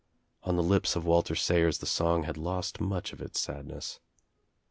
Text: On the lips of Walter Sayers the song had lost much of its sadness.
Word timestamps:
On 0.41 0.55
the 0.55 0.63
lips 0.63 0.95
of 0.95 1.05
Walter 1.05 1.35
Sayers 1.35 1.77
the 1.77 1.85
song 1.85 2.23
had 2.23 2.35
lost 2.35 2.81
much 2.81 3.13
of 3.13 3.21
its 3.21 3.39
sadness. 3.39 3.99